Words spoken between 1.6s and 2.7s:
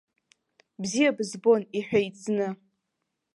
иҳәеит, зны.